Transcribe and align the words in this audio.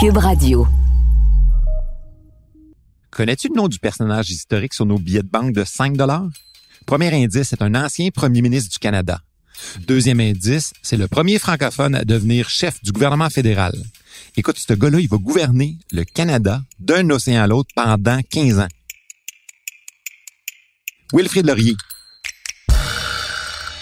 Cube 0.00 0.18
Radio. 0.18 0.64
Connais-tu 3.10 3.48
le 3.48 3.56
nom 3.56 3.66
du 3.66 3.80
personnage 3.80 4.30
historique 4.30 4.72
sur 4.72 4.86
nos 4.86 4.96
billets 4.96 5.24
de 5.24 5.28
banque 5.28 5.52
de 5.52 5.64
5 5.64 5.96
Premier 6.86 7.12
indice, 7.12 7.48
c'est 7.48 7.62
un 7.62 7.74
ancien 7.74 8.10
premier 8.10 8.40
ministre 8.40 8.70
du 8.70 8.78
Canada. 8.78 9.20
Deuxième 9.88 10.20
indice, 10.20 10.72
c'est 10.82 10.96
le 10.96 11.08
premier 11.08 11.40
francophone 11.40 11.96
à 11.96 12.04
devenir 12.04 12.48
chef 12.48 12.80
du 12.84 12.92
gouvernement 12.92 13.28
fédéral. 13.28 13.74
Écoute, 14.36 14.60
ce 14.60 14.72
gars-là, 14.72 15.00
il 15.00 15.08
va 15.08 15.16
gouverner 15.16 15.78
le 15.90 16.04
Canada 16.04 16.62
d'un 16.78 17.10
océan 17.10 17.42
à 17.42 17.48
l'autre 17.48 17.70
pendant 17.74 18.20
15 18.22 18.60
ans. 18.60 18.68
Wilfrid 21.12 21.44
Laurier. 21.44 21.74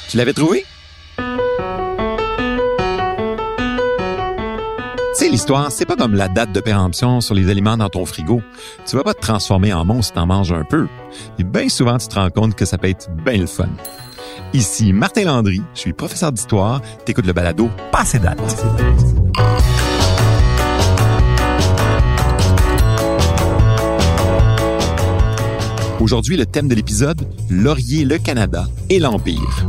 Tu 0.09 0.17
l'avais 0.17 0.33
trouvé? 0.33 0.65
L'histoire, 5.29 5.71
c'est 5.73 5.87
pas 5.87 5.97
comme 5.97 6.15
la 6.15 6.29
date 6.29 6.53
de 6.53 6.61
péremption 6.61 7.21
sur 7.21 7.35
les 7.35 7.49
aliments 7.51 7.77
dans 7.77 7.89
ton 7.89 8.05
frigo. 8.05 8.43
Tu 8.87 8.97
vas 8.97 9.03
pas 9.03 9.15
te 9.15 9.21
transformer 9.21 9.73
en 9.73 9.85
monstre 9.85 10.07
si 10.07 10.13
t'en 10.13 10.27
manges 10.27 10.53
un 10.53 10.65
peu. 10.65 10.87
Et 11.39 11.45
bien 11.45 11.69
souvent, 11.69 11.99
tu 11.99 12.09
te 12.09 12.15
rends 12.15 12.31
compte 12.31 12.55
que 12.55 12.65
ça 12.65 12.79
peut 12.79 12.89
être 12.89 13.11
bien 13.25 13.39
le 13.39 13.47
fun. 13.47 13.69
Ici 14.53 14.93
Martin 14.93 15.25
Landry, 15.25 15.63
je 15.75 15.81
suis 15.81 15.93
professeur 15.93 16.33
d'histoire, 16.33 16.81
t'écoutes 17.05 17.27
le 17.27 17.33
balado 17.33 17.69
Passé 17.91 18.19
date. 18.19 18.39
Aujourd'hui, 25.99 26.37
le 26.37 26.47
thème 26.47 26.69
de 26.69 26.75
l'épisode, 26.75 27.27
Laurier, 27.51 28.05
le 28.05 28.19
Canada 28.19 28.67
et 28.91 29.01
l'Empire. 29.01 29.67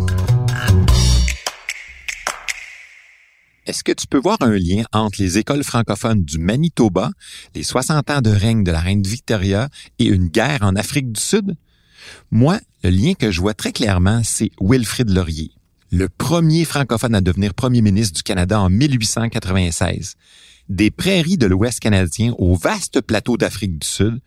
Est-ce 3.67 3.83
que 3.83 3.91
tu 3.91 4.07
peux 4.07 4.17
voir 4.17 4.37
un 4.39 4.57
lien 4.57 4.83
entre 4.93 5.21
les 5.21 5.37
écoles 5.37 5.65
francophones 5.65 6.23
du 6.23 6.37
Manitoba, 6.37 7.11
les 7.53 7.63
60 7.63 8.09
ans 8.11 8.21
de 8.21 8.29
règne 8.29 8.63
de 8.63 8.71
la 8.71 8.79
reine 8.79 9.03
Victoria 9.03 9.67
et 9.99 10.05
une 10.05 10.29
guerre 10.29 10.59
en 10.61 10.77
Afrique 10.77 11.11
du 11.11 11.19
Sud? 11.19 11.53
Moi, 12.31 12.61
le 12.85 12.91
lien 12.91 13.13
que 13.13 13.29
je 13.29 13.41
vois 13.41 13.53
très 13.53 13.73
clairement, 13.73 14.21
c'est 14.23 14.51
Wilfrid 14.61 15.09
Laurier, 15.09 15.51
le 15.91 16.07
premier 16.07 16.63
francophone 16.63 17.13
à 17.13 17.19
devenir 17.19 17.53
premier 17.53 17.81
ministre 17.81 18.15
du 18.15 18.23
Canada 18.23 18.57
en 18.61 18.69
1896. 18.69 20.15
Des 20.69 20.89
prairies 20.89 21.37
de 21.37 21.47
l'Ouest 21.47 21.81
canadien 21.81 22.33
au 22.37 22.55
vaste 22.55 23.01
plateau 23.01 23.35
d'Afrique 23.35 23.79
du 23.79 23.87
Sud, 23.87 24.21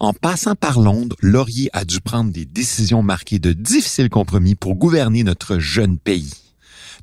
en 0.00 0.14
passant 0.14 0.54
par 0.54 0.80
Londres, 0.80 1.14
Laurier 1.20 1.68
a 1.74 1.84
dû 1.84 2.00
prendre 2.00 2.32
des 2.32 2.46
décisions 2.46 3.02
marquées 3.02 3.38
de 3.38 3.52
difficiles 3.52 4.08
compromis 4.08 4.54
pour 4.54 4.76
gouverner 4.76 5.24
notre 5.24 5.58
jeune 5.58 5.98
pays. 5.98 6.47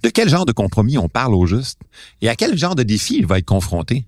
De 0.04 0.10
quel 0.10 0.30
genre 0.30 0.46
de 0.46 0.52
compromis 0.52 0.98
on 0.98 1.10
parle 1.10 1.34
au 1.34 1.46
juste? 1.46 1.80
Et 2.22 2.30
à 2.30 2.36
quel 2.36 2.58
genre 2.58 2.76
de 2.76 2.84
défi 2.84 3.18
il 3.18 3.26
va 3.26 3.38
être 3.38 3.46
confronté? 3.46 4.06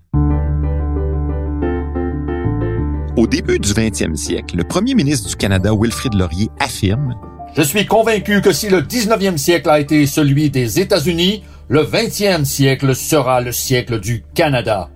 Au 3.16 3.26
début 3.26 3.58
du 3.58 3.70
20e 3.70 4.14
siècle, 4.14 4.56
le 4.56 4.64
premier 4.64 4.94
ministre 4.94 5.28
du 5.28 5.34
Canada, 5.34 5.72
Wilfrid 5.74 6.14
Laurier, 6.14 6.50
affirme 6.60 7.16
Je 7.56 7.62
suis 7.62 7.84
convaincu 7.84 8.40
que 8.40 8.52
si 8.52 8.68
le 8.68 8.80
19e 8.80 9.36
siècle 9.36 9.70
a 9.70 9.80
été 9.80 10.06
celui 10.06 10.50
des 10.50 10.78
États-Unis, 10.78 11.42
le 11.68 11.82
20e 11.82 12.44
siècle 12.44 12.94
sera 12.94 13.40
le 13.40 13.50
siècle 13.50 13.98
du 13.98 14.24
Canada. 14.34 14.90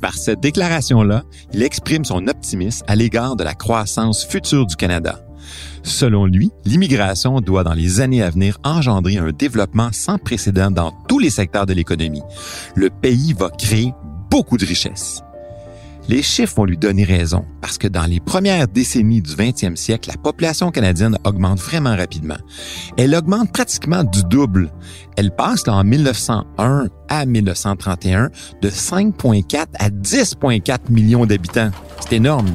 Par 0.00 0.14
cette 0.14 0.40
déclaration-là, 0.40 1.22
il 1.52 1.62
exprime 1.62 2.04
son 2.04 2.26
optimisme 2.26 2.84
à 2.88 2.96
l'égard 2.96 3.36
de 3.36 3.44
la 3.44 3.54
croissance 3.54 4.24
future 4.24 4.66
du 4.66 4.74
Canada. 4.74 5.24
Selon 5.82 6.26
lui, 6.26 6.50
l'immigration 6.64 7.40
doit 7.40 7.64
dans 7.64 7.74
les 7.74 8.00
années 8.00 8.22
à 8.22 8.30
venir 8.30 8.58
engendrer 8.64 9.18
un 9.18 9.30
développement 9.30 9.90
sans 9.92 10.18
précédent 10.18 10.70
dans 10.70 10.92
tous 11.08 11.18
les 11.18 11.30
secteurs 11.30 11.66
de 11.66 11.72
l'économie. 11.72 12.22
Le 12.74 12.90
pays 12.90 13.32
va 13.32 13.50
créer 13.50 13.92
beaucoup 14.30 14.56
de 14.56 14.66
richesses. 14.66 15.22
Les 16.08 16.22
chiffres 16.22 16.56
vont 16.56 16.64
lui 16.64 16.76
donner 16.76 17.04
raison, 17.04 17.44
parce 17.60 17.78
que 17.78 17.86
dans 17.86 18.06
les 18.06 18.18
premières 18.18 18.66
décennies 18.66 19.22
du 19.22 19.32
20e 19.32 19.76
siècle, 19.76 20.10
la 20.10 20.16
population 20.16 20.72
canadienne 20.72 21.16
augmente 21.24 21.60
vraiment 21.60 21.96
rapidement. 21.96 22.38
Elle 22.96 23.14
augmente 23.14 23.52
pratiquement 23.52 24.02
du 24.02 24.24
double. 24.24 24.72
Elle 25.16 25.30
passe 25.30 25.68
en 25.68 25.84
1901 25.84 26.88
à 27.08 27.24
1931 27.24 28.30
de 28.60 28.68
5,4 28.68 29.66
à 29.78 29.90
10,4 29.90 30.90
millions 30.90 31.24
d'habitants. 31.24 31.70
C'est 32.00 32.16
énorme. 32.16 32.50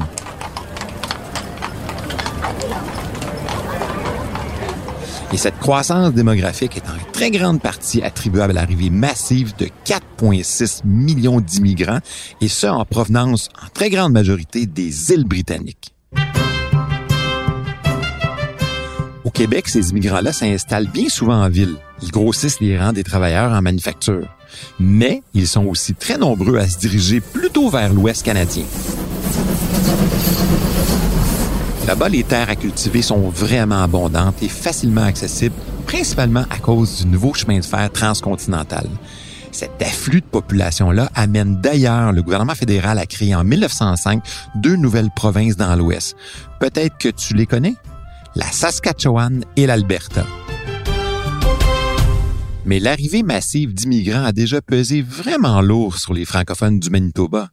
Et 5.32 5.36
cette 5.36 5.58
croissance 5.58 6.14
démographique 6.14 6.76
est 6.78 6.88
en 6.88 7.12
très 7.12 7.30
grande 7.30 7.60
partie 7.60 8.02
attribuable 8.02 8.52
à 8.52 8.62
l'arrivée 8.62 8.88
massive 8.88 9.54
de 9.58 9.68
4,6 9.84 10.80
millions 10.86 11.40
d'immigrants, 11.40 12.00
et 12.40 12.48
ce 12.48 12.66
en 12.66 12.84
provenance 12.86 13.50
en 13.62 13.68
très 13.68 13.90
grande 13.90 14.12
majorité 14.12 14.64
des 14.64 15.12
îles 15.12 15.26
britanniques. 15.26 15.94
Au 19.24 19.30
Québec, 19.30 19.68
ces 19.68 19.90
immigrants-là 19.90 20.32
s'installent 20.32 20.88
bien 20.88 21.10
souvent 21.10 21.44
en 21.44 21.50
ville. 21.50 21.76
Ils 22.02 22.10
grossissent 22.10 22.60
les 22.60 22.78
rangs 22.78 22.94
des 22.94 23.04
travailleurs 23.04 23.52
en 23.52 23.60
manufacture. 23.60 24.26
Mais 24.80 25.22
ils 25.34 25.46
sont 25.46 25.66
aussi 25.66 25.94
très 25.94 26.16
nombreux 26.16 26.56
à 26.56 26.66
se 26.66 26.78
diriger 26.78 27.20
plutôt 27.20 27.68
vers 27.68 27.92
l'Ouest 27.92 28.24
canadien. 28.24 28.64
Là-bas, 31.88 32.10
les 32.10 32.22
terres 32.22 32.50
à 32.50 32.54
cultiver 32.54 33.00
sont 33.00 33.30
vraiment 33.30 33.82
abondantes 33.82 34.42
et 34.42 34.48
facilement 34.50 35.04
accessibles, 35.04 35.54
principalement 35.86 36.44
à 36.50 36.58
cause 36.58 37.00
du 37.00 37.06
nouveau 37.06 37.32
chemin 37.32 37.60
de 37.60 37.64
fer 37.64 37.90
transcontinental. 37.90 38.86
Cet 39.52 39.80
afflux 39.80 40.20
de 40.20 40.26
population-là 40.26 41.08
amène 41.14 41.62
d'ailleurs 41.62 42.12
le 42.12 42.22
gouvernement 42.22 42.54
fédéral 42.54 42.98
à 42.98 43.06
créer 43.06 43.34
en 43.34 43.42
1905 43.42 44.22
deux 44.56 44.76
nouvelles 44.76 45.08
provinces 45.16 45.56
dans 45.56 45.74
l'Ouest. 45.76 46.14
Peut-être 46.60 46.98
que 46.98 47.08
tu 47.08 47.32
les 47.32 47.46
connais? 47.46 47.74
La 48.34 48.44
Saskatchewan 48.44 49.42
et 49.56 49.66
l'Alberta. 49.66 50.26
Mais 52.68 52.80
l'arrivée 52.80 53.22
massive 53.22 53.72
d'immigrants 53.72 54.24
a 54.24 54.32
déjà 54.32 54.60
pesé 54.60 55.00
vraiment 55.00 55.62
lourd 55.62 55.96
sur 55.96 56.12
les 56.12 56.26
francophones 56.26 56.78
du 56.78 56.90
Manitoba. 56.90 57.48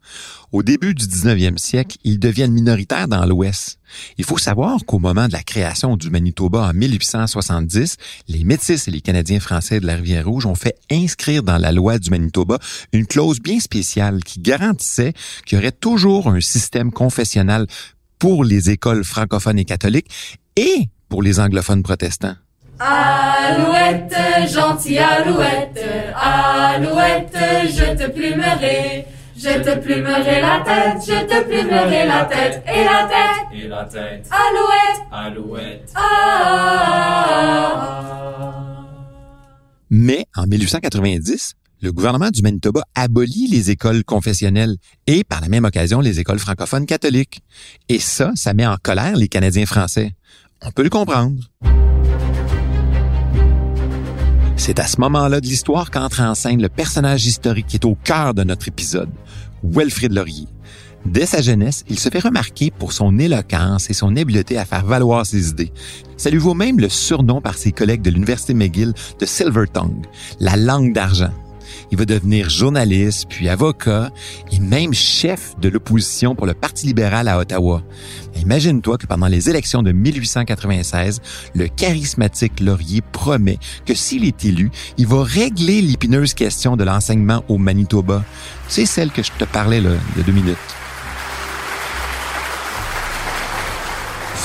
Au 0.52 0.62
début 0.62 0.94
du 0.94 1.06
19e 1.06 1.58
siècle, 1.58 1.96
ils 2.04 2.20
deviennent 2.20 2.52
minoritaires 2.52 3.08
dans 3.08 3.26
l'Ouest. 3.26 3.80
Il 4.18 4.26
faut 4.26 4.38
savoir 4.38 4.84
qu'au 4.86 5.00
moment 5.00 5.30
de 5.30 5.32
la 5.32 5.42
création 5.42 5.96
du 5.96 6.10
Manitoba 6.10 6.68
en 6.68 6.74
1870, 6.74 7.96
les 8.28 8.44
Métis 8.44 8.90
et 8.90 8.92
les 8.92 9.00
Canadiens 9.00 9.40
français 9.40 9.80
de 9.80 9.88
la 9.88 9.96
Rivière-Rouge 9.96 10.48
ont 10.48 10.56
fait 10.56 10.76
inscrire 10.92 11.44
dans 11.44 11.60
la 11.60 11.72
loi 11.72 11.98
du 11.98 12.10
Manitoba 12.10 12.60
une 12.92 13.08
clause 13.08 13.40
bien 13.40 13.62
spéciale 13.62 14.22
qui 14.22 14.42
garantissait 14.42 15.14
qu'il 15.46 15.58
y 15.58 15.62
aurait 15.62 15.72
toujours 15.72 16.28
un 16.28 16.42
système 16.42 16.92
confessionnel 16.92 17.68
pour 18.20 18.44
les 18.44 18.70
écoles 18.70 19.06
francophones 19.06 19.60
et 19.60 19.66
catholiques 19.66 20.12
et 20.58 20.90
pour 21.08 21.24
les 21.24 21.40
anglophones 21.40 21.84
protestants. 21.84 22.36
Alouette, 22.80 24.14
gentille 24.54 25.00
alouette, 25.00 25.80
alouette, 26.16 27.38
je 27.70 27.96
te 27.96 28.10
plumerai. 28.12 29.06
Je 29.38 29.50
te 29.62 29.78
plumerai 29.80 30.40
la 30.42 30.62
tête, 30.66 31.02
je 31.06 31.26
te 31.26 31.44
plumerai 31.44 32.08
la 32.08 32.24
tête, 32.26 32.64
et 32.74 32.84
la 32.86 33.06
tête, 33.06 33.48
Et 33.54 33.68
la 33.68 33.84
tête, 33.84 34.30
alouette, 34.32 35.02
alouette. 35.12 35.92
ah. 35.96 36.82
Mais 39.90 40.26
en 40.38 40.46
1890, 40.48 41.54
le 41.82 41.92
gouvernement 41.92 42.30
du 42.30 42.42
Manitoba 42.42 42.84
abolit 42.96 43.48
les 43.52 43.72
écoles 43.72 44.04
confessionnelles 44.06 44.78
et 45.06 45.24
par 45.26 45.42
la 45.42 45.50
même 45.50 45.66
occasion 45.66 46.00
les 46.00 46.20
écoles 46.22 46.40
francophones 46.40 46.86
catholiques. 46.86 47.42
Et 47.90 48.00
ça, 48.00 48.32
ça 48.36 48.54
met 48.54 48.66
en 48.66 48.78
colère 48.82 49.18
les 49.18 49.28
Canadiens 49.28 49.66
français. 49.66 50.14
On 50.64 50.72
peut 50.72 50.84
le 50.84 50.90
comprendre. 50.90 51.42
C'est 54.58 54.80
à 54.80 54.88
ce 54.88 55.00
moment-là 55.02 55.42
de 55.42 55.46
l'histoire 55.46 55.92
qu'entre 55.92 56.22
en 56.22 56.34
scène 56.34 56.62
le 56.62 56.70
personnage 56.70 57.26
historique 57.26 57.68
qui 57.68 57.76
est 57.76 57.86
au 57.86 57.96
cœur 58.04 58.34
de 58.34 58.44
notre 58.44 58.68
épisode, 58.68 59.10
Wilfrid 59.64 60.14
Laurier. 60.14 60.48
Dès 61.06 61.28
sa 61.28 61.42
jeunesse, 61.42 61.84
il 61.88 62.00
se 62.00 62.10
fait 62.10 62.20
remarquer 62.20 62.72
pour 62.72 62.92
son 62.92 63.20
éloquence 63.20 63.90
et 63.90 63.94
son 63.94 64.16
habileté 64.16 64.58
à 64.58 64.66
faire 64.66 64.84
valoir 64.84 65.26
ses 65.26 65.50
idées. 65.50 65.72
Ça 66.18 66.32
lui 66.32 66.40
vaut 66.40 66.56
même 66.56 66.80
le 66.80 66.90
surnom 66.90 67.42
par 67.42 67.58
ses 67.58 67.72
collègues 67.72 68.02
de 68.02 68.10
l'Université 68.10 68.54
McGill 68.56 68.94
de 69.20 69.26
Silver 69.26 69.66
Tongue, 69.72 70.06
la 70.40 70.56
langue 70.56 70.94
d'argent. 70.94 71.34
Il 71.92 71.98
va 71.98 72.06
devenir 72.06 72.50
journaliste, 72.50 73.26
puis 73.30 73.50
avocat, 73.50 74.12
et 74.52 74.60
même 74.60 74.94
chef 74.94 75.56
de 75.60 75.70
l'opposition 75.70 76.36
pour 76.36 76.46
le 76.46 76.54
Parti 76.54 76.88
libéral 76.88 77.28
à 77.28 77.38
Ottawa. 77.38 77.82
Imagine-toi 78.42 78.98
que 78.98 79.08
pendant 79.08 79.28
les 79.28 79.50
élections 79.50 79.84
de 79.84 79.92
1896, 79.92 81.22
le 81.56 81.68
charismatique 81.68 82.60
Laurier 82.60 83.02
promet 83.12 83.58
que 83.86 83.94
s'il 83.94 84.26
est 84.26 84.46
élu, 84.46 84.72
il 84.98 85.08
va 85.08 85.24
régler 85.24 85.82
l'épineuse 85.82 86.34
question 86.34 86.76
de 86.76 86.84
l'enseignement 86.84 87.44
au 87.48 87.58
Manitoba. 87.58 88.24
C'est 88.68 88.86
celle 88.86 89.12
que 89.12 89.24
je 89.24 89.32
te 89.38 89.46
parlais 89.46 89.82
là, 89.82 89.92
il 90.18 90.24
deux 90.24 90.32
minutes. 90.32 90.75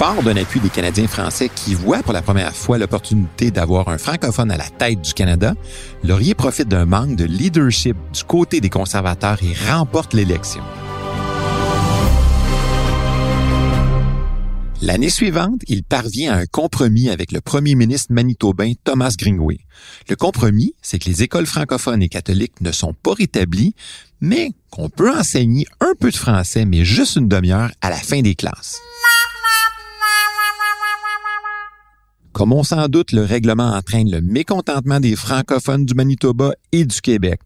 Fort 0.00 0.22
d'un 0.22 0.36
appui 0.38 0.60
des 0.60 0.70
Canadiens 0.70 1.06
français 1.06 1.50
qui 1.54 1.74
voient 1.74 2.02
pour 2.02 2.14
la 2.14 2.22
première 2.22 2.56
fois 2.56 2.78
l'opportunité 2.78 3.50
d'avoir 3.50 3.88
un 3.88 3.98
francophone 3.98 4.50
à 4.50 4.56
la 4.56 4.64
tête 4.64 5.02
du 5.02 5.12
Canada, 5.12 5.52
Laurier 6.02 6.34
profite 6.34 6.68
d'un 6.68 6.86
manque 6.86 7.16
de 7.16 7.26
leadership 7.26 7.98
du 8.10 8.24
côté 8.24 8.62
des 8.62 8.70
conservateurs 8.70 9.36
et 9.42 9.52
remporte 9.70 10.14
l'élection. 10.14 10.62
L'année 14.80 15.10
suivante, 15.10 15.60
il 15.68 15.82
parvient 15.82 16.32
à 16.32 16.36
un 16.38 16.46
compromis 16.46 17.10
avec 17.10 17.30
le 17.30 17.42
premier 17.42 17.74
ministre 17.74 18.10
manitobain 18.14 18.72
Thomas 18.82 19.14
Greenway. 19.18 19.58
Le 20.08 20.16
compromis, 20.16 20.72
c'est 20.80 20.98
que 20.98 21.10
les 21.10 21.22
écoles 21.24 21.44
francophones 21.44 22.02
et 22.02 22.08
catholiques 22.08 22.62
ne 22.62 22.72
sont 22.72 22.94
pas 22.94 23.12
rétablies, 23.12 23.74
mais 24.22 24.52
qu'on 24.70 24.88
peut 24.88 25.14
enseigner 25.14 25.66
un 25.80 25.92
peu 26.00 26.10
de 26.10 26.16
français, 26.16 26.64
mais 26.64 26.86
juste 26.86 27.16
une 27.16 27.28
demi-heure 27.28 27.70
à 27.82 27.90
la 27.90 27.96
fin 27.96 28.22
des 28.22 28.34
classes. 28.34 28.80
Comme 32.32 32.52
on 32.52 32.62
s'en 32.62 32.88
doute, 32.88 33.12
le 33.12 33.24
règlement 33.24 33.72
entraîne 33.72 34.10
le 34.10 34.20
mécontentement 34.20 35.00
des 35.00 35.16
francophones 35.16 35.84
du 35.84 35.94
Manitoba 35.94 36.52
et 36.72 36.84
du 36.84 37.00
Québec, 37.00 37.40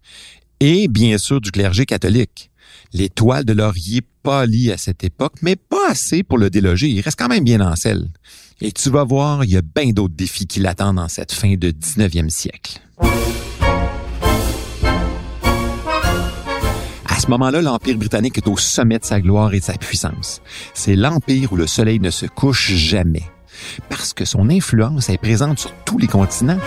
et 0.61 0.89
bien 0.89 1.19
sûr 1.19 1.41
du 1.41 1.51
clergé 1.51 1.87
catholique. 1.87 2.51
L'étoile 2.93 3.45
de 3.45 3.53
laurier 3.53 4.03
pâlit 4.23 4.71
à 4.71 4.77
cette 4.77 5.03
époque, 5.05 5.35
mais 5.43 5.57
pas 5.57 5.91
assez 5.91 6.23
pour 6.23 6.39
le 6.39 6.51
déloger. 6.51 6.89
Il 6.89 7.01
reste 7.01 7.19
quand 7.19 7.29
même 7.29 7.45
bien 7.45 7.61
en 7.61 7.77
selle. 7.77 8.09
Et 8.61 8.73
tu 8.73 8.91
vas 8.91 9.05
voir, 9.05 9.45
il 9.45 9.51
y 9.51 9.57
a 9.57 9.63
bien 9.63 9.91
d'autres 9.91 10.15
défis 10.15 10.47
qui 10.47 10.61
l'attendent 10.61 10.97
dans 10.97 11.09
cette 11.09 11.33
fin 11.33 11.55
de 11.57 11.71
19e 11.71 12.29
siècle. 12.29 12.81
À 17.07 17.21
ce 17.21 17.27
moment-là, 17.29 17.63
l'Empire 17.63 17.97
britannique 17.97 18.39
est 18.39 18.49
au 18.49 18.57
sommet 18.57 18.99
de 18.99 19.05
sa 19.05 19.21
gloire 19.21 19.55
et 19.55 19.61
de 19.61 19.65
sa 19.65 19.75
puissance. 19.75 20.41
C'est 20.73 20.97
l'empire 20.97 21.53
où 21.53 21.57
le 21.57 21.67
soleil 21.67 21.99
ne 21.99 22.11
se 22.11 22.27
couche 22.27 22.73
jamais, 22.75 23.25
parce 23.89 24.12
que 24.12 24.25
son 24.25 24.51
influence 24.51 25.09
est 25.09 25.19
présente 25.19 25.59
sur 25.59 25.73
tous 25.85 25.99
les 25.99 26.06
continents. 26.06 26.59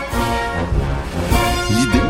L'idée, 1.70 2.06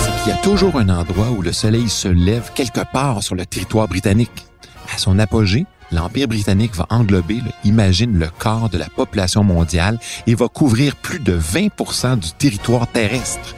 c'est 0.00 0.22
qu'il 0.22 0.32
y 0.32 0.36
a 0.36 0.42
toujours 0.42 0.76
un 0.76 0.88
endroit 0.88 1.30
où 1.30 1.42
le 1.42 1.52
soleil 1.52 1.88
se 1.88 2.08
lève 2.08 2.50
quelque 2.54 2.80
part 2.92 3.22
sur 3.22 3.34
le 3.34 3.46
territoire 3.46 3.88
britannique. 3.88 4.46
À 4.94 4.98
son 4.98 5.18
apogée, 5.18 5.66
l'Empire 5.92 6.28
britannique 6.28 6.74
va 6.74 6.86
englober, 6.90 7.40
imagine, 7.64 8.18
le 8.18 8.28
quart 8.28 8.68
de 8.68 8.78
la 8.78 8.88
population 8.88 9.44
mondiale 9.44 9.98
et 10.26 10.34
va 10.34 10.48
couvrir 10.48 10.96
plus 10.96 11.20
de 11.20 11.38
20% 11.38 12.18
du 12.18 12.32
territoire 12.32 12.86
terrestre. 12.86 13.54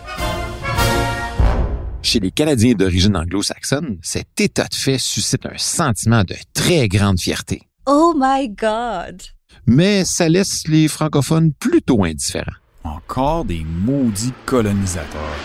Chez 2.03 2.19
les 2.19 2.31
Canadiens 2.31 2.73
d'origine 2.73 3.17
anglo-saxonne, 3.17 3.99
cet 4.03 4.41
état 4.41 4.65
de 4.65 4.75
fait 4.75 4.99
suscite 4.99 5.47
un 5.47 5.59
sentiment 5.59 6.25
de 6.25 6.35
très 6.55 6.89
grande 6.89 7.21
fierté. 7.21 7.63
Oh 7.87 8.15
my 8.17 8.49
God! 8.49 9.23
Mais 9.67 10.05
ça 10.05 10.29
laisse 10.29 10.67
les 10.69 10.89
francophones 10.89 11.53
plutôt 11.53 12.05
indifférents. 12.05 12.53
Encore 12.85 13.45
des 13.45 13.65
maudits 13.65 14.33
colonisateurs. 14.47 15.37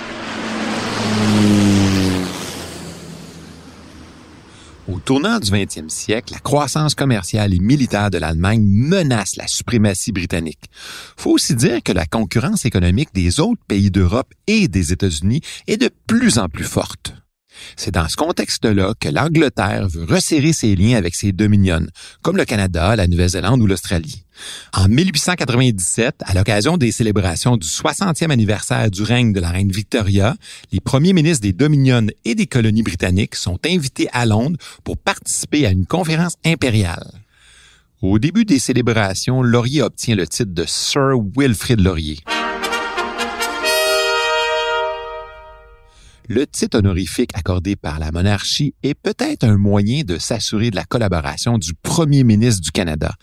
Au 4.88 5.00
tournant 5.00 5.40
du 5.40 5.50
20e 5.52 5.90
siècle, 5.90 6.34
la 6.34 6.40
croissance 6.40 6.94
commerciale 6.94 7.56
et 7.56 7.60
militaire 7.60 8.12
de 8.12 8.20
l'Allemagne 8.20 8.64
menace 8.64 9.36
la 9.36 9.48
suprématie 9.48 10.12
britannique. 10.12 10.70
Faut 11.18 11.32
aussi 11.32 11.56
dire 11.56 11.82
que 11.84 11.92
la 11.92 12.06
concurrence 12.06 12.66
économique 12.66 13.10
des 13.14 13.40
autres 13.40 13.64
pays 13.68 13.90
d'Europe 13.90 14.32
et 14.46 14.68
des 14.68 14.94
États-Unis 14.94 15.42
est 15.68 15.78
de 15.78 15.90
plus 16.06 16.38
en 16.38 16.50
plus 16.50 16.66
forte. 16.66 17.16
C'est 17.76 17.94
dans 17.94 18.08
ce 18.08 18.16
contexte-là 18.16 18.94
que 19.00 19.10
l'Angleterre 19.10 19.88
veut 19.88 20.06
resserrer 20.06 20.54
ses 20.54 20.76
liens 20.76 20.98
avec 20.98 21.16
ses 21.16 21.32
dominions, 21.32 21.86
comme 22.22 22.38
le 22.38 22.46
Canada, 22.46 22.96
la 22.96 23.08
Nouvelle-Zélande 23.08 23.62
ou 23.62 23.68
l'Australie. 23.68 24.24
En 24.74 24.88
1897, 24.88 26.16
à 26.26 26.34
l'occasion 26.34 26.78
des 26.78 26.92
célébrations 26.92 27.58
du 27.58 27.68
60e 27.68 28.32
anniversaire 28.32 28.92
du 28.92 29.02
règne 29.04 29.34
de 29.34 29.40
la 29.40 29.50
reine 29.50 29.72
Victoria, 29.72 30.36
les 30.72 30.82
premiers 30.82 31.14
ministres 31.14 31.44
des 31.44 31.54
dominions 31.54 32.08
et 32.26 32.36
des 32.36 32.48
colonies 32.48 32.84
britanniques 32.84 33.36
sont 33.36 33.60
invités 33.66 34.10
à 34.12 34.26
Londres 34.26 34.58
pour 34.84 34.98
participer 34.98 35.66
à 35.66 35.72
une 35.72 35.86
conférence 35.86 36.36
impériale. 36.46 37.12
Au 38.02 38.20
début 38.20 38.46
des 38.46 38.60
célébrations, 38.60 39.42
Laurier 39.42 39.82
obtient 39.82 40.16
le 40.16 40.28
titre 40.28 40.54
de 40.54 40.66
Sir 40.68 41.14
Wilfrid 41.36 41.80
Laurier. 41.80 42.20
Le 46.28 46.48
titre 46.48 46.80
honorifique 46.80 47.32
accordé 47.34 47.76
par 47.76 48.00
la 48.00 48.12
monarchie 48.12 48.74
est 48.84 48.96
peut-être 48.96 49.44
un 49.44 49.58
moyen 49.58 50.04
de 50.04 50.18
s'assurer 50.18 50.72
de 50.72 50.76
la 50.76 50.84
collaboration 50.84 51.58
du 51.58 51.74
premier 51.74 52.24
ministre 52.24 52.62
du 52.62 52.72
Canada 52.72 53.14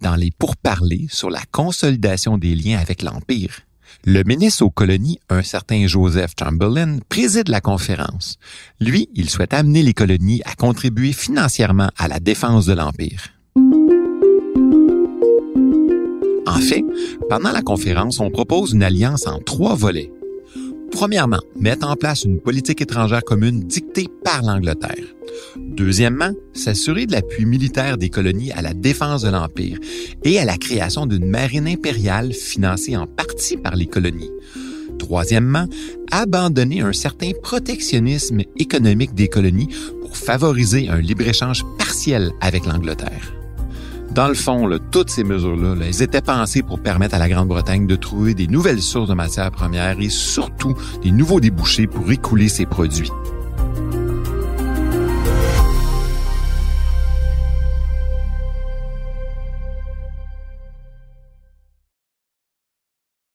dans 0.00 0.14
les 0.14 0.30
pourparlers 0.30 1.06
sur 1.10 1.30
la 1.30 1.42
consolidation 1.50 2.38
des 2.38 2.54
liens 2.54 2.78
avec 2.78 3.02
l'Empire. 3.02 3.60
Le 4.04 4.22
ministre 4.22 4.64
aux 4.64 4.70
colonies, 4.70 5.18
un 5.28 5.42
certain 5.42 5.86
Joseph 5.86 6.32
Chamberlain, 6.38 6.98
préside 7.08 7.48
la 7.48 7.60
conférence. 7.60 8.36
Lui, 8.80 9.08
il 9.14 9.28
souhaite 9.28 9.54
amener 9.54 9.82
les 9.82 9.94
colonies 9.94 10.42
à 10.44 10.54
contribuer 10.54 11.12
financièrement 11.12 11.90
à 11.98 12.08
la 12.08 12.18
défense 12.18 12.66
de 12.66 12.72
l'Empire. 12.72 13.28
En 16.46 16.58
fait, 16.58 16.84
pendant 17.28 17.52
la 17.52 17.62
conférence, 17.62 18.18
on 18.20 18.30
propose 18.30 18.72
une 18.72 18.82
alliance 18.82 19.26
en 19.26 19.40
trois 19.40 19.74
volets. 19.74 20.10
Premièrement, 20.92 21.40
mettre 21.56 21.88
en 21.88 21.96
place 21.96 22.24
une 22.24 22.40
politique 22.40 22.80
étrangère 22.80 23.24
commune 23.24 23.60
dictée 23.60 24.08
par 24.24 24.42
l'Angleterre. 24.42 25.04
Deuxièmement, 25.56 26.32
s'assurer 26.52 27.06
de 27.06 27.12
l'appui 27.12 27.46
militaire 27.46 27.98
des 27.98 28.10
colonies 28.10 28.52
à 28.52 28.62
la 28.62 28.74
défense 28.74 29.22
de 29.22 29.30
l'Empire 29.30 29.78
et 30.22 30.38
à 30.38 30.44
la 30.44 30.58
création 30.58 31.06
d'une 31.06 31.26
marine 31.26 31.66
impériale 31.66 32.32
financée 32.32 32.96
en 32.96 33.06
partie 33.06 33.56
par 33.56 33.74
les 33.74 33.86
colonies. 33.86 34.30
Troisièmement, 34.98 35.66
abandonner 36.10 36.82
un 36.82 36.92
certain 36.92 37.32
protectionnisme 37.42 38.42
économique 38.56 39.14
des 39.14 39.28
colonies 39.28 39.68
pour 40.02 40.16
favoriser 40.16 40.88
un 40.88 41.00
libre-échange 41.00 41.64
partiel 41.78 42.30
avec 42.40 42.66
l'Angleterre. 42.66 43.41
Dans 44.14 44.28
le 44.28 44.34
fond, 44.34 44.68
toutes 44.90 45.08
ces 45.08 45.24
mesures-là, 45.24 45.74
elles 45.86 46.02
étaient 46.02 46.20
pensées 46.20 46.62
pour 46.62 46.82
permettre 46.82 47.14
à 47.14 47.18
la 47.18 47.30
Grande-Bretagne 47.30 47.86
de 47.86 47.96
trouver 47.96 48.34
des 48.34 48.46
nouvelles 48.46 48.82
sources 48.82 49.08
de 49.08 49.14
matières 49.14 49.50
premières 49.50 49.98
et 49.98 50.10
surtout 50.10 50.74
des 51.02 51.10
nouveaux 51.10 51.40
débouchés 51.40 51.86
pour 51.86 52.12
écouler 52.12 52.50
ses 52.50 52.66
produits. 52.66 53.10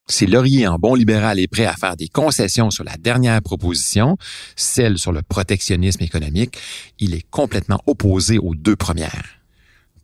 Si 0.08 0.28
Laurier 0.28 0.68
en 0.68 0.78
bon 0.78 0.94
libéral 0.94 1.40
est 1.40 1.48
prêt 1.48 1.66
à 1.66 1.74
faire 1.74 1.96
des 1.96 2.08
concessions 2.08 2.70
sur 2.70 2.84
la 2.84 2.98
dernière 2.98 3.42
proposition, 3.42 4.16
celle 4.56 5.00
sur 5.00 5.12
le 5.12 5.24
protectionnisme 5.24 6.04
économique, 6.04 6.56
il 7.00 7.16
est 7.16 7.28
complètement 7.32 7.82
opposé 7.88 8.38
aux 8.38 8.54
deux 8.54 8.76
premières. 8.76 9.37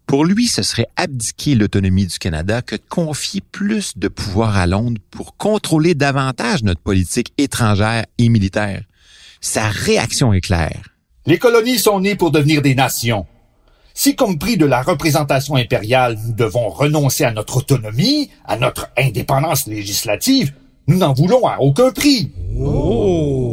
Pour 0.06 0.26
lui, 0.26 0.48
ce 0.48 0.64
serait 0.64 0.88
abdiquer 0.96 1.56
l'autonomie 1.56 2.06
du 2.06 2.20
Canada 2.20 2.62
que 2.62 2.76
de 2.76 2.82
confier 2.88 3.42
plus 3.52 3.98
de 3.98 4.08
pouvoir 4.08 4.58
à 4.58 4.68
Londres 4.68 5.02
pour 5.12 5.38
contrôler 5.38 5.96
davantage 5.96 6.64
notre 6.64 6.82
politique 6.82 7.34
étrangère 7.38 8.06
et 8.18 8.30
militaire. 8.30 8.84
Sa 9.42 9.68
réaction 9.70 10.34
est 10.34 10.42
claire. 10.42 10.90
Les 11.26 11.38
colonies 11.38 11.80
sont 11.80 12.00
nées 12.00 12.16
pour 12.16 12.32
devenir 12.32 12.62
des 12.62 12.76
nations. 12.76 13.26
Si 13.94 14.16
comme 14.16 14.40
prix 14.40 14.58
de 14.58 14.66
la 14.66 14.82
représentation 14.82 15.56
impériale, 15.56 16.18
nous 16.26 16.34
devons 16.34 16.70
renoncer 16.70 17.24
à 17.24 17.32
notre 17.32 17.58
autonomie, 17.58 18.30
à 18.46 18.58
notre 18.58 18.90
indépendance 18.98 19.68
législative, 19.68 20.54
nous 20.88 20.98
n'en 20.98 21.14
voulons 21.14 21.48
à 21.48 21.60
aucun 21.60 21.92
prix. 21.92 22.32
Oh. 22.58 23.53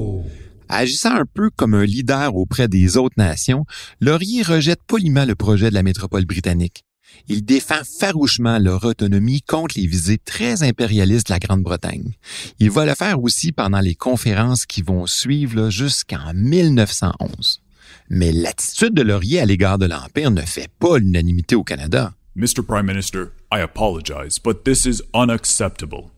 Agissant 0.72 1.16
un 1.16 1.24
peu 1.26 1.50
comme 1.50 1.74
un 1.74 1.84
leader 1.84 2.36
auprès 2.36 2.68
des 2.68 2.96
autres 2.96 3.16
nations, 3.18 3.66
Laurier 4.00 4.42
rejette 4.42 4.78
poliment 4.86 5.24
le 5.24 5.34
projet 5.34 5.68
de 5.68 5.74
la 5.74 5.82
métropole 5.82 6.24
britannique. 6.26 6.84
Il 7.26 7.44
défend 7.44 7.82
farouchement 7.98 8.56
leur 8.60 8.84
autonomie 8.84 9.42
contre 9.42 9.76
les 9.76 9.88
visées 9.88 10.18
très 10.24 10.62
impérialistes 10.62 11.26
de 11.26 11.32
la 11.32 11.40
Grande-Bretagne. 11.40 12.12
Il 12.60 12.70
va 12.70 12.86
le 12.86 12.94
faire 12.94 13.20
aussi 13.20 13.50
pendant 13.50 13.80
les 13.80 13.96
conférences 13.96 14.64
qui 14.64 14.82
vont 14.82 15.06
suivre 15.06 15.70
jusqu'en 15.70 16.32
1911. 16.34 17.62
Mais 18.08 18.30
l'attitude 18.30 18.94
de 18.94 19.02
Laurier 19.02 19.40
à 19.40 19.46
l'égard 19.46 19.76
de 19.76 19.86
l'Empire 19.86 20.30
ne 20.30 20.42
fait 20.42 20.70
pas 20.78 20.98
l'unanimité 20.98 21.56
au 21.56 21.64
Canada. 21.64 22.12
Mr. 22.36 22.62
Prime 22.64 22.86
Minister, 22.86 23.32
I 23.52 23.60
apologize, 23.60 24.38
but 24.38 24.62
this 24.62 24.84
is 24.84 25.02
unacceptable. 25.14 26.12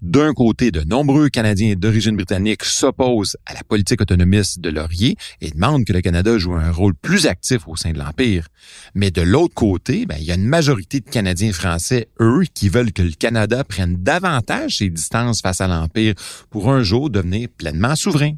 D'un 0.00 0.32
côté, 0.32 0.70
de 0.70 0.82
nombreux 0.82 1.28
Canadiens 1.28 1.74
d'origine 1.74 2.14
britannique 2.14 2.62
s'opposent 2.62 3.36
à 3.46 3.54
la 3.54 3.64
politique 3.64 4.00
autonomiste 4.00 4.60
de 4.60 4.70
Laurier 4.70 5.16
et 5.40 5.50
demandent 5.50 5.84
que 5.84 5.92
le 5.92 6.00
Canada 6.00 6.38
joue 6.38 6.54
un 6.54 6.70
rôle 6.70 6.94
plus 6.94 7.26
actif 7.26 7.66
au 7.66 7.74
sein 7.74 7.90
de 7.90 7.98
l'Empire. 7.98 8.46
Mais 8.94 9.10
de 9.10 9.22
l'autre 9.22 9.54
côté, 9.54 10.06
ben, 10.06 10.16
il 10.20 10.24
y 10.24 10.30
a 10.30 10.36
une 10.36 10.44
majorité 10.44 11.00
de 11.00 11.10
Canadiens 11.10 11.52
français, 11.52 12.08
eux, 12.20 12.44
qui 12.54 12.68
veulent 12.68 12.92
que 12.92 13.02
le 13.02 13.10
Canada 13.10 13.64
prenne 13.64 13.96
davantage 13.96 14.78
ses 14.78 14.88
distances 14.88 15.40
face 15.40 15.60
à 15.60 15.66
l'Empire 15.66 16.14
pour 16.48 16.70
un 16.70 16.84
jour 16.84 17.10
devenir 17.10 17.48
pleinement 17.58 17.96
souverain. 17.96 18.34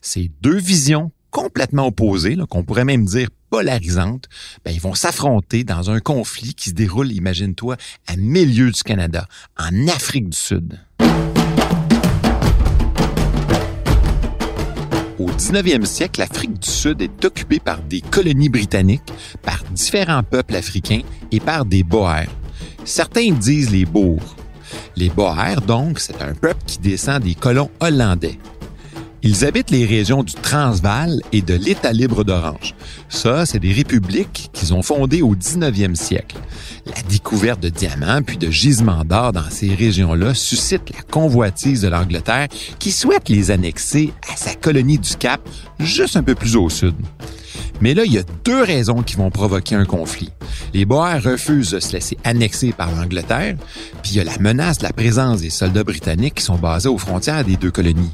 Ces 0.00 0.30
deux 0.40 0.58
visions 0.58 1.12
complètement 1.34 1.88
opposées, 1.88 2.38
qu'on 2.48 2.62
pourrait 2.62 2.84
même 2.84 3.04
dire 3.04 3.28
polarisantes, 3.50 4.28
ben, 4.64 4.70
ils 4.70 4.80
vont 4.80 4.94
s'affronter 4.94 5.64
dans 5.64 5.90
un 5.90 5.98
conflit 5.98 6.54
qui 6.54 6.70
se 6.70 6.74
déroule, 6.74 7.10
imagine-toi, 7.10 7.76
à 8.06 8.14
milieu 8.16 8.70
du 8.70 8.82
Canada, 8.84 9.26
en 9.58 9.88
Afrique 9.88 10.30
du 10.30 10.36
Sud. 10.36 10.78
Au 15.18 15.28
19e 15.28 15.84
siècle, 15.84 16.20
l'Afrique 16.20 16.60
du 16.60 16.70
Sud 16.70 17.02
est 17.02 17.24
occupée 17.24 17.58
par 17.58 17.80
des 17.82 18.00
colonies 18.00 18.48
britanniques, 18.48 19.12
par 19.42 19.64
différents 19.72 20.22
peuples 20.22 20.54
africains 20.54 21.02
et 21.32 21.40
par 21.40 21.64
des 21.64 21.82
Boers. 21.82 22.30
Certains 22.84 23.32
disent 23.32 23.72
les 23.72 23.86
Boers. 23.86 24.36
Les 24.94 25.08
Boers, 25.08 25.60
donc, 25.66 25.98
c'est 25.98 26.22
un 26.22 26.34
peuple 26.34 26.62
qui 26.64 26.78
descend 26.78 27.22
des 27.22 27.34
colons 27.34 27.70
hollandais. 27.80 28.38
Ils 29.26 29.46
habitent 29.46 29.70
les 29.70 29.86
régions 29.86 30.22
du 30.22 30.34
Transvaal 30.34 31.18
et 31.32 31.40
de 31.40 31.54
l'État 31.54 31.94
libre 31.94 32.24
d'Orange. 32.24 32.74
Ça, 33.08 33.46
c'est 33.46 33.58
des 33.58 33.72
républiques 33.72 34.50
qu'ils 34.52 34.74
ont 34.74 34.82
fondées 34.82 35.22
au 35.22 35.34
19e 35.34 35.94
siècle. 35.94 36.36
La 36.84 37.00
découverte 37.08 37.58
de 37.58 37.70
diamants 37.70 38.20
puis 38.20 38.36
de 38.36 38.50
gisements 38.50 39.02
d'or 39.02 39.32
dans 39.32 39.48
ces 39.48 39.74
régions-là 39.74 40.34
suscite 40.34 40.90
la 40.94 41.00
convoitise 41.00 41.80
de 41.80 41.88
l'Angleterre 41.88 42.48
qui 42.78 42.92
souhaite 42.92 43.30
les 43.30 43.50
annexer 43.50 44.12
à 44.30 44.36
sa 44.36 44.54
colonie 44.54 44.98
du 44.98 45.16
Cap, 45.16 45.40
juste 45.80 46.18
un 46.18 46.22
peu 46.22 46.34
plus 46.34 46.54
au 46.54 46.68
sud. 46.68 46.94
Mais 47.80 47.94
là, 47.94 48.04
il 48.04 48.12
y 48.12 48.18
a 48.18 48.22
deux 48.44 48.62
raisons 48.62 49.02
qui 49.02 49.16
vont 49.16 49.30
provoquer 49.30 49.74
un 49.74 49.84
conflit. 49.84 50.30
Les 50.72 50.84
Boers 50.84 51.20
refusent 51.22 51.72
de 51.72 51.80
se 51.80 51.92
laisser 51.92 52.16
annexer 52.24 52.72
par 52.72 52.94
l'Angleterre, 52.94 53.56
puis 54.02 54.12
il 54.12 54.16
y 54.16 54.20
a 54.20 54.24
la 54.24 54.38
menace 54.38 54.78
de 54.78 54.84
la 54.84 54.92
présence 54.92 55.40
des 55.40 55.50
soldats 55.50 55.84
britanniques 55.84 56.34
qui 56.34 56.42
sont 56.42 56.56
basés 56.56 56.88
aux 56.88 56.98
frontières 56.98 57.44
des 57.44 57.56
deux 57.56 57.70
colonies. 57.70 58.12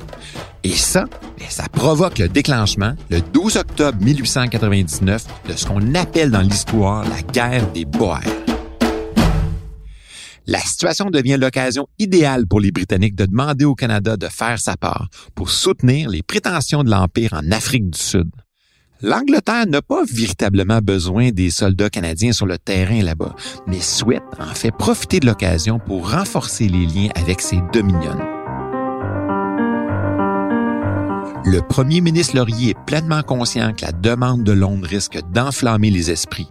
Et 0.64 0.72
ça, 0.72 1.06
ben, 1.38 1.46
ça 1.48 1.68
provoque 1.68 2.18
le 2.18 2.28
déclenchement, 2.28 2.94
le 3.10 3.20
12 3.20 3.56
octobre 3.56 3.98
1899, 4.02 5.24
de 5.48 5.52
ce 5.54 5.66
qu'on 5.66 5.94
appelle 5.94 6.30
dans 6.30 6.42
l'histoire 6.42 7.04
la 7.08 7.22
guerre 7.22 7.70
des 7.72 7.84
Boers. 7.84 8.20
La 10.46 10.58
situation 10.58 11.10
devient 11.10 11.36
l'occasion 11.38 11.86
idéale 11.98 12.46
pour 12.46 12.60
les 12.60 12.72
Britanniques 12.72 13.14
de 13.14 13.26
demander 13.26 13.64
au 13.64 13.74
Canada 13.74 14.16
de 14.16 14.26
faire 14.26 14.58
sa 14.58 14.76
part 14.76 15.08
pour 15.34 15.50
soutenir 15.50 16.08
les 16.08 16.22
prétentions 16.22 16.82
de 16.82 16.90
l'Empire 16.90 17.34
en 17.34 17.52
Afrique 17.52 17.88
du 17.88 17.98
Sud. 17.98 18.30
L'Angleterre 19.02 19.66
n'a 19.66 19.80
pas 19.80 20.02
véritablement 20.04 20.80
besoin 20.82 21.30
des 21.30 21.48
soldats 21.48 21.88
canadiens 21.88 22.32
sur 22.32 22.44
le 22.44 22.58
terrain 22.58 23.02
là-bas, 23.02 23.34
mais 23.66 23.80
souhaite 23.80 24.22
en 24.38 24.54
fait 24.54 24.72
profiter 24.72 25.20
de 25.20 25.26
l'occasion 25.26 25.78
pour 25.78 26.10
renforcer 26.10 26.68
les 26.68 26.84
liens 26.84 27.08
avec 27.14 27.40
ses 27.40 27.60
dominions. 27.72 28.18
Le 31.46 31.60
premier 31.66 32.02
ministre 32.02 32.36
Laurier 32.36 32.70
est 32.70 32.84
pleinement 32.86 33.22
conscient 33.22 33.72
que 33.72 33.86
la 33.86 33.92
demande 33.92 34.44
de 34.44 34.52
Londres 34.52 34.86
risque 34.86 35.18
d'enflammer 35.32 35.90
les 35.90 36.10
esprits. 36.10 36.48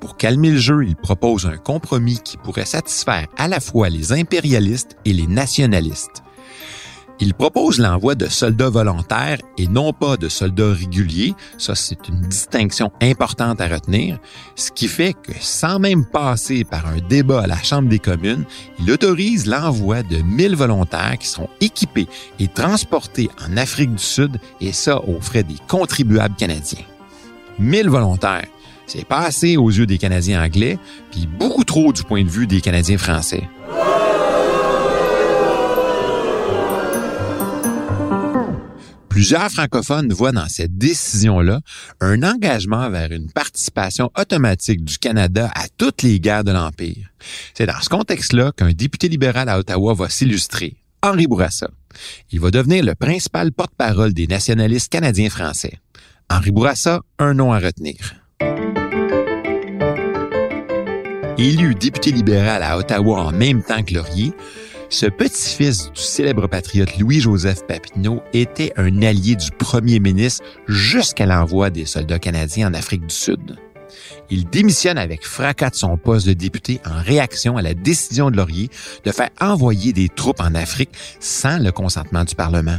Pour 0.00 0.16
calmer 0.16 0.52
le 0.52 0.58
jeu, 0.58 0.86
il 0.86 0.96
propose 0.96 1.44
un 1.44 1.58
compromis 1.58 2.18
qui 2.24 2.38
pourrait 2.38 2.64
satisfaire 2.64 3.26
à 3.36 3.46
la 3.46 3.60
fois 3.60 3.90
les 3.90 4.12
impérialistes 4.12 4.96
et 5.04 5.12
les 5.12 5.26
nationalistes. 5.26 6.22
Il 7.20 7.32
propose 7.32 7.78
l'envoi 7.78 8.16
de 8.16 8.26
soldats 8.26 8.70
volontaires 8.70 9.38
et 9.56 9.68
non 9.68 9.92
pas 9.92 10.16
de 10.16 10.28
soldats 10.28 10.72
réguliers. 10.72 11.34
Ça, 11.58 11.74
c'est 11.74 12.08
une 12.08 12.20
distinction 12.22 12.90
importante 13.00 13.60
à 13.60 13.68
retenir. 13.68 14.18
Ce 14.56 14.72
qui 14.72 14.88
fait 14.88 15.12
que 15.12 15.32
sans 15.38 15.78
même 15.78 16.04
passer 16.04 16.64
par 16.64 16.86
un 16.86 16.98
débat 17.08 17.42
à 17.42 17.46
la 17.46 17.62
Chambre 17.62 17.88
des 17.88 18.00
communes, 18.00 18.44
il 18.80 18.90
autorise 18.90 19.46
l'envoi 19.46 20.02
de 20.02 20.16
1000 20.16 20.56
volontaires 20.56 21.16
qui 21.18 21.28
seront 21.28 21.48
équipés 21.60 22.08
et 22.40 22.48
transportés 22.48 23.30
en 23.48 23.56
Afrique 23.56 23.94
du 23.94 24.02
Sud 24.02 24.40
et 24.60 24.72
ça 24.72 25.00
aux 25.04 25.20
frais 25.20 25.44
des 25.44 25.58
contribuables 25.68 26.34
canadiens. 26.34 26.84
1000 27.60 27.88
volontaires. 27.90 28.46
C'est 28.86 29.06
pas 29.06 29.20
assez 29.20 29.56
aux 29.56 29.70
yeux 29.70 29.86
des 29.86 29.98
Canadiens 29.98 30.42
anglais, 30.42 30.78
puis 31.10 31.26
beaucoup 31.26 31.64
trop 31.64 31.92
du 31.92 32.02
point 32.02 32.22
de 32.22 32.28
vue 32.28 32.46
des 32.46 32.60
Canadiens 32.60 32.98
français. 32.98 33.48
Plusieurs 39.14 39.48
francophones 39.48 40.12
voient 40.12 40.32
dans 40.32 40.48
cette 40.48 40.76
décision-là 40.76 41.60
un 42.00 42.24
engagement 42.24 42.90
vers 42.90 43.12
une 43.12 43.30
participation 43.30 44.10
automatique 44.18 44.84
du 44.84 44.98
Canada 44.98 45.52
à 45.54 45.66
toutes 45.78 46.02
les 46.02 46.18
guerres 46.18 46.42
de 46.42 46.50
l'Empire. 46.50 47.10
C'est 47.54 47.66
dans 47.66 47.80
ce 47.80 47.88
contexte-là 47.88 48.50
qu'un 48.56 48.72
député 48.72 49.08
libéral 49.08 49.48
à 49.48 49.60
Ottawa 49.60 49.94
va 49.94 50.08
s'illustrer, 50.08 50.74
Henri 51.00 51.28
Bourassa. 51.28 51.70
Il 52.32 52.40
va 52.40 52.50
devenir 52.50 52.84
le 52.84 52.96
principal 52.96 53.52
porte-parole 53.52 54.12
des 54.14 54.26
nationalistes 54.26 54.90
canadiens-français. 54.90 55.78
Henri 56.28 56.50
Bourassa, 56.50 57.00
un 57.20 57.34
nom 57.34 57.52
à 57.52 57.60
retenir. 57.60 58.16
Élu 61.38 61.76
député 61.76 62.10
libéral 62.10 62.64
à 62.64 62.76
Ottawa 62.76 63.26
en 63.26 63.30
même 63.30 63.62
temps 63.62 63.84
que 63.84 63.94
Laurier, 63.94 64.32
ce 64.94 65.06
petit-fils 65.06 65.90
du 65.90 66.00
célèbre 66.00 66.46
patriote 66.46 66.98
Louis-Joseph 66.98 67.66
Papineau 67.66 68.22
était 68.32 68.72
un 68.76 69.02
allié 69.02 69.34
du 69.34 69.50
premier 69.50 69.98
ministre 69.98 70.44
jusqu'à 70.68 71.26
l'envoi 71.26 71.70
des 71.70 71.84
soldats 71.84 72.20
canadiens 72.20 72.68
en 72.70 72.74
Afrique 72.74 73.04
du 73.04 73.14
Sud. 73.14 73.58
Il 74.30 74.48
démissionne 74.48 74.96
avec 74.96 75.26
fracas 75.26 75.70
de 75.70 75.74
son 75.74 75.96
poste 75.96 76.28
de 76.28 76.32
député 76.32 76.80
en 76.86 77.02
réaction 77.02 77.56
à 77.56 77.62
la 77.62 77.74
décision 77.74 78.30
de 78.30 78.36
Laurier 78.36 78.70
de 79.04 79.10
faire 79.10 79.30
envoyer 79.40 79.92
des 79.92 80.08
troupes 80.08 80.40
en 80.40 80.54
Afrique 80.54 80.92
sans 81.18 81.58
le 81.58 81.72
consentement 81.72 82.22
du 82.22 82.36
Parlement. 82.36 82.78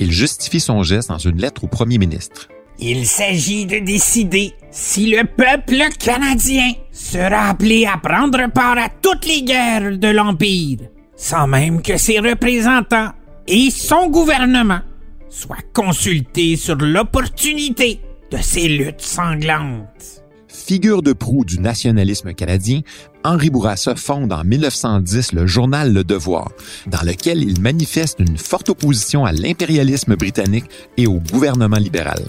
Il 0.00 0.10
justifie 0.10 0.60
son 0.60 0.82
geste 0.82 1.10
dans 1.10 1.18
une 1.18 1.36
lettre 1.36 1.64
au 1.64 1.66
premier 1.66 1.98
ministre. 1.98 2.48
Il 2.78 3.06
s'agit 3.06 3.66
de 3.66 3.78
décider 3.78 4.54
si 4.70 5.10
le 5.10 5.24
peuple 5.24 5.82
canadien 5.98 6.72
sera 6.92 7.50
appelé 7.50 7.84
à 7.84 7.98
prendre 7.98 8.50
part 8.50 8.78
à 8.78 8.88
toutes 8.88 9.26
les 9.26 9.42
guerres 9.42 9.98
de 9.98 10.08
l'Empire 10.08 10.78
sans 11.16 11.46
même 11.46 11.82
que 11.82 11.96
ses 11.96 12.18
représentants 12.18 13.12
et 13.46 13.70
son 13.70 14.08
gouvernement 14.08 14.80
soient 15.28 15.56
consultés 15.72 16.56
sur 16.56 16.76
l'opportunité 16.76 18.00
de 18.30 18.38
ces 18.38 18.68
luttes 18.68 19.00
sanglantes. 19.00 20.22
Figure 20.48 21.02
de 21.02 21.12
proue 21.12 21.44
du 21.44 21.58
nationalisme 21.58 22.34
canadien, 22.34 22.82
Henri 23.24 23.50
Bourassa 23.50 23.94
fonde 23.96 24.32
en 24.32 24.44
1910 24.44 25.32
le 25.32 25.46
journal 25.46 25.92
Le 25.92 26.04
Devoir, 26.04 26.50
dans 26.86 27.02
lequel 27.02 27.42
il 27.42 27.60
manifeste 27.60 28.20
une 28.20 28.36
forte 28.36 28.68
opposition 28.68 29.24
à 29.24 29.32
l'impérialisme 29.32 30.14
britannique 30.14 30.66
et 30.96 31.06
au 31.06 31.20
gouvernement 31.20 31.78
libéral. 31.78 32.20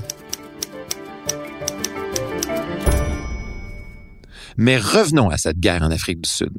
Mais 4.58 4.78
revenons 4.78 5.30
à 5.30 5.38
cette 5.38 5.60
guerre 5.60 5.84
en 5.84 5.92
Afrique 5.92 6.22
du 6.22 6.30
Sud. 6.30 6.54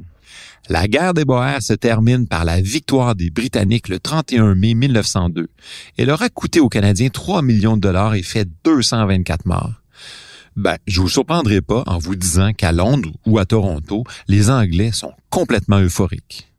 La 0.71 0.89
guerre 0.89 1.13
des 1.13 1.27
Boers 1.27 1.61
se 1.61 1.75
termine 1.75 2.27
par 2.27 2.47
la 2.47 2.63
victoire 2.63 3.15
des 3.15 3.29
Britanniques 3.29 3.89
le 3.89 3.99
31 3.99 4.55
mai 4.55 4.73
1902. 4.73 5.49
Elle 5.99 6.11
aura 6.11 6.31
coûté 6.31 6.59
aux 6.59 6.71
Canadiens 6.71 7.11
3 7.11 7.43
millions 7.43 7.77
de 7.77 7.83
dollars 7.83 8.15
et 8.15 8.23
fait 8.23 8.49
224 8.65 9.45
morts. 9.45 9.73
Ben, 10.57 10.79
je 10.87 11.03
vous 11.03 11.09
surprendrai 11.09 11.61
pas 11.61 11.83
en 11.87 11.99
vous 11.99 12.17
disant 12.17 12.53
qu'à 12.55 12.73
Londres 12.73 13.11
ou 13.27 13.39
à 13.39 13.45
Toronto, 13.45 14.05
les 14.27 14.49
Anglais 14.49 14.91
sont 14.93 15.13
complètement 15.29 15.81
euphoriques. 15.81 16.51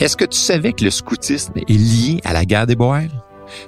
Est-ce 0.00 0.16
que 0.16 0.24
tu 0.24 0.38
savais 0.38 0.72
que 0.72 0.84
le 0.84 0.90
scoutisme 0.90 1.52
est 1.56 1.70
lié 1.70 2.20
à 2.24 2.32
la 2.32 2.44
guerre 2.44 2.66
des 2.66 2.76
Boers? 2.76 3.12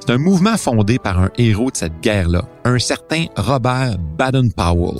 C'est 0.00 0.10
un 0.10 0.18
mouvement 0.18 0.56
fondé 0.56 0.98
par 0.98 1.20
un 1.20 1.30
héros 1.38 1.70
de 1.70 1.76
cette 1.76 2.00
guerre-là, 2.00 2.42
un 2.64 2.80
certain 2.80 3.26
Robert 3.36 3.96
Baden-Powell. 4.18 4.98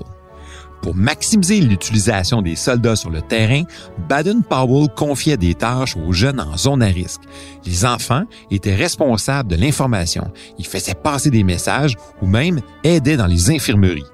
Pour 0.83 0.95
maximiser 0.95 1.61
l'utilisation 1.61 2.43
des 2.43 2.57
soldats 2.57 2.97
sur 2.97 3.11
le 3.11 3.21
terrain, 3.21 3.63
Baden-Powell 4.09 4.89
confiait 4.95 5.37
des 5.37 5.55
tâches 5.55 5.97
aux 5.97 6.13
jeunes 6.13 6.41
en 6.41 6.57
zone 6.57 6.83
à 6.83 6.87
risque. 6.87 7.23
Les 7.67 7.85
enfants 7.85 8.25
étaient 8.51 8.75
responsables 8.75 9.51
de 9.51 9.57
l'information. 9.57 10.31
Ils 10.59 10.67
faisaient 10.67 10.95
passer 10.95 11.31
des 11.31 11.45
messages 11.45 11.97
ou 12.23 12.27
même 12.27 12.61
aidaient 12.85 13.17
dans 13.17 13.27
les 13.27 13.51
infirmeries. 13.51 14.05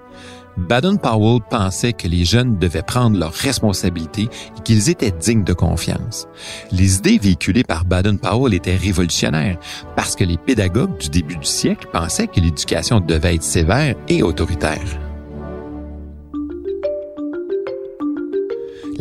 Baden-Powell 0.57 1.41
pensait 1.51 1.93
que 1.93 2.07
les 2.07 2.25
jeunes 2.25 2.59
devaient 2.59 2.83
prendre 2.83 3.19
leurs 3.19 3.33
responsabilités 3.33 4.29
et 4.57 4.63
qu'ils 4.63 4.89
étaient 4.89 5.11
dignes 5.11 5.45
de 5.45 5.53
confiance. 5.53 6.29
Les 6.71 6.99
idées 6.99 7.19
véhiculées 7.19 7.65
par 7.65 7.85
Baden-Powell 7.85 8.55
étaient 8.55 8.77
révolutionnaires 8.77 9.59
parce 9.97 10.15
que 10.15 10.25
les 10.25 10.39
pédagogues 10.39 10.99
du 10.99 11.09
début 11.09 11.37
du 11.37 11.47
siècle 11.47 11.89
pensaient 11.93 12.29
que 12.29 12.41
l'éducation 12.41 13.01
devait 13.01 13.35
être 13.35 13.43
sévère 13.43 13.97
et 14.09 14.23
autoritaire. 14.23 15.04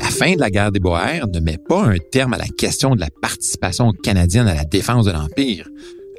La 0.04 0.10
fin 0.10 0.34
de 0.34 0.40
la 0.42 0.52
guerre 0.52 0.74
des 0.74 0.82
Boers 0.82 1.28
ne 1.34 1.40
met 1.40 1.58
pas 1.58 1.86
un 1.86 1.96
terme 2.12 2.34
à 2.34 2.38
la 2.38 2.50
question 2.58 2.94
de 2.94 3.00
la 3.00 3.08
participation 3.22 3.94
canadienne 3.94 4.50
à 4.50 4.54
la 4.54 4.66
défense 4.66 5.06
de 5.06 5.12
l'Empire. 5.12 5.70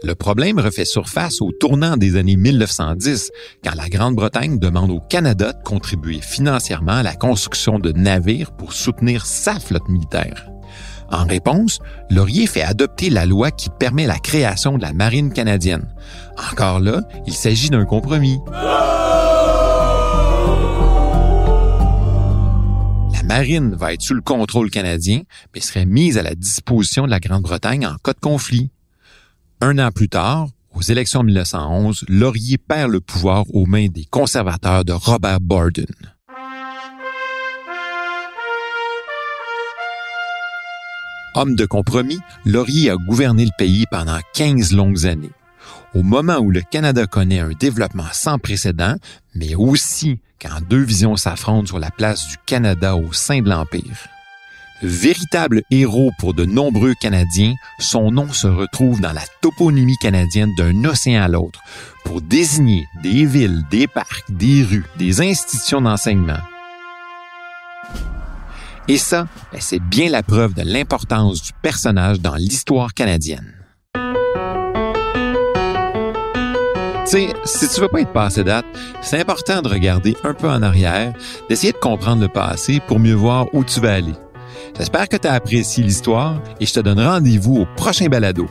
Le 0.03 0.14
problème 0.14 0.59
refait 0.59 0.87
surface 0.87 1.43
au 1.43 1.53
tournant 1.53 1.99
des 1.99 2.17
années 2.17 2.37
1910, 2.37 3.31
quand 3.62 3.75
la 3.75 3.91
Grande-Bretagne 3.91 4.59
demande 4.59 4.91
au 4.91 5.00
Canada 5.00 5.53
de 5.53 5.62
contribuer 5.64 6.21
financièrement 6.23 6.93
à 6.93 7.03
la 7.03 7.14
construction 7.14 7.79
de 7.79 7.93
navires 7.93 8.53
pour 8.53 8.73
soutenir 8.73 9.26
sa 9.26 9.61
flotte 9.61 9.91
militaire. 9.91 10.47
En 11.12 11.26
réponse, 11.26 11.79
Laurier 12.09 12.47
fait 12.47 12.62
adopter 12.62 13.11
la 13.11 13.26
loi 13.26 13.50
qui 13.50 13.69
permet 13.69 14.07
la 14.07 14.19
création 14.19 14.79
de 14.79 14.83
la 14.83 14.95
marine 14.95 15.31
canadienne. 15.31 15.87
Encore 16.50 16.81
là, 16.81 17.03
il 17.26 17.35
s'agit 17.35 17.69
d'un 17.69 17.85
compromis. 17.85 18.38
Marine 23.25 23.75
va 23.75 23.93
être 23.93 24.02
sous 24.02 24.14
le 24.14 24.21
contrôle 24.21 24.71
canadien, 24.71 25.23
mais 25.54 25.61
serait 25.61 25.87
mise 25.87 26.19
à 26.19 26.23
la 26.23 26.35
disposition 26.35 27.07
de 27.07 27.11
la 27.11 27.21
Grande-Bretagne 27.21 27.87
en 27.87 27.97
cas 27.97 28.12
de 28.12 28.21
conflit. 28.21 28.71
Un 29.61 29.78
an 29.78 29.90
plus 29.90 30.09
tard, 30.09 30.49
aux 30.75 30.83
élections 30.83 31.23
1911, 31.23 32.04
Laurier 32.09 32.59
perd 32.59 32.90
le 32.90 33.00
pouvoir 33.00 33.45
aux 33.54 33.66
mains 33.66 33.88
des 33.88 34.04
conservateurs 34.04 34.85
de 34.85 34.93
Robert 34.93 35.40
Borden. 35.40 35.87
Homme 41.37 41.57
de 41.57 41.66
compromis, 41.66 42.21
Laurier 42.45 42.90
a 42.90 42.97
gouverné 42.97 43.45
le 43.45 43.50
pays 43.59 43.87
pendant 43.90 44.19
15 44.35 44.73
longues 44.73 45.07
années. 45.07 45.33
Au 45.94 46.02
moment 46.02 46.38
où 46.38 46.50
le 46.50 46.60
Canada 46.60 47.06
connaît 47.06 47.38
un 47.38 47.52
développement 47.52 48.08
sans 48.12 48.38
précédent, 48.38 48.96
mais 49.34 49.54
aussi 49.54 50.18
quand 50.40 50.60
deux 50.68 50.82
visions 50.82 51.16
s'affrontent 51.16 51.66
sur 51.66 51.78
la 51.78 51.90
place 51.90 52.26
du 52.28 52.36
Canada 52.46 52.96
au 52.96 53.12
sein 53.12 53.40
de 53.40 53.48
l'Empire. 53.48 54.08
Véritable 54.82 55.62
héros 55.70 56.10
pour 56.18 56.34
de 56.34 56.44
nombreux 56.44 56.94
Canadiens, 57.00 57.54
son 57.78 58.10
nom 58.10 58.32
se 58.32 58.48
retrouve 58.48 59.00
dans 59.00 59.12
la 59.12 59.22
toponymie 59.40 59.96
canadienne 59.98 60.50
d'un 60.58 60.84
océan 60.84 61.22
à 61.22 61.28
l'autre 61.28 61.60
pour 62.04 62.20
désigner 62.20 62.86
des 63.02 63.24
villes, 63.24 63.62
des 63.70 63.86
parcs, 63.86 64.30
des 64.30 64.64
rues, 64.64 64.84
des 64.98 65.20
institutions 65.20 65.80
d'enseignement. 65.80 66.40
Et 68.88 68.98
ça, 68.98 69.26
ben, 69.52 69.60
c'est 69.60 69.80
bien 69.80 70.10
la 70.10 70.22
preuve 70.22 70.54
de 70.54 70.62
l'importance 70.62 71.40
du 71.40 71.52
personnage 71.62 72.20
dans 72.20 72.34
l'histoire 72.34 72.92
canadienne. 72.92 73.53
Sais, 77.11 77.28
si 77.44 77.68
tu 77.68 77.80
veux 77.80 77.88
pas 77.88 78.00
être 78.00 78.12
passé 78.12 78.44
date, 78.44 78.64
c'est 79.02 79.20
important 79.20 79.62
de 79.62 79.68
regarder 79.68 80.16
un 80.25 80.34
peu 80.34 80.49
en 80.49 80.62
arrière, 80.62 81.12
d'essayer 81.49 81.73
de 81.73 81.78
comprendre 81.78 82.23
le 82.23 82.28
passé 82.28 82.80
pour 82.87 82.99
mieux 82.99 83.14
voir 83.14 83.46
où 83.52 83.64
tu 83.64 83.80
vas 83.80 83.94
aller. 83.94 84.14
J'espère 84.76 85.08
que 85.08 85.16
tu 85.16 85.28
as 85.28 85.34
apprécié 85.34 85.84
l'histoire 85.84 86.40
et 86.61 86.66
je 86.66 86.73
te 86.73 86.80
donne 86.80 87.00
rendez-vous 87.00 87.56
au 87.56 87.66
prochain 87.76 88.06
balado. 88.06 88.49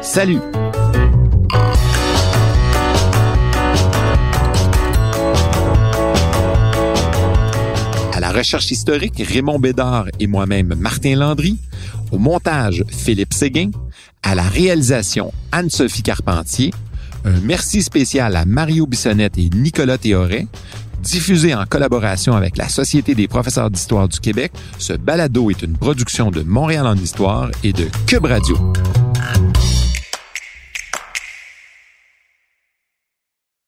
Salut! 0.00 0.40
À 8.12 8.20
la 8.20 8.32
recherche 8.32 8.70
historique, 8.70 9.22
Raymond 9.26 9.58
Bédard 9.58 10.06
et 10.20 10.26
moi-même 10.26 10.74
Martin 10.76 11.16
Landry. 11.16 11.58
Au 12.10 12.18
montage, 12.18 12.84
Philippe 12.88 13.32
Séguin. 13.32 13.70
À 14.22 14.34
la 14.34 14.42
réalisation, 14.42 15.32
Anne-Sophie 15.50 16.02
Carpentier. 16.02 16.72
Un 17.24 17.40
merci 17.42 17.82
spécial 17.82 18.36
à 18.36 18.44
Mario 18.44 18.86
Bissonnette 18.86 19.38
et 19.38 19.48
Nicolas 19.54 19.98
Théoret. 19.98 20.46
Diffusé 21.02 21.54
en 21.54 21.64
collaboration 21.66 22.34
avec 22.34 22.56
la 22.56 22.68
Société 22.68 23.14
des 23.14 23.26
professeurs 23.26 23.70
d'histoire 23.70 24.08
du 24.08 24.20
Québec, 24.20 24.52
ce 24.78 24.92
balado 24.92 25.50
est 25.50 25.62
une 25.62 25.76
production 25.76 26.30
de 26.30 26.42
Montréal 26.42 26.86
en 26.86 26.94
histoire 26.94 27.50
et 27.64 27.72
de 27.72 27.88
Cube 28.06 28.26
Radio. 28.26 28.56